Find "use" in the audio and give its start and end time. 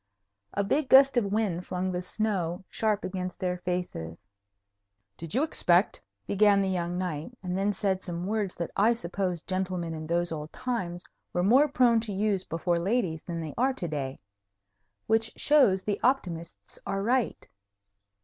12.13-12.43